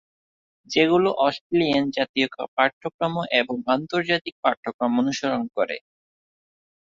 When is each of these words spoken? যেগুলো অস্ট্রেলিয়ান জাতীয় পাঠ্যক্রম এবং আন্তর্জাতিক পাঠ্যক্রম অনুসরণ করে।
যেগুলো 0.69 1.09
অস্ট্রেলিয়ান 1.19 1.85
জাতীয় 1.97 2.27
পাঠ্যক্রম 2.57 3.13
এবং 3.41 3.55
আন্তর্জাতিক 3.67 4.35
পাঠ্যক্রম 4.43 4.91
অনুসরণ 5.01 5.43
করে। 5.57 5.77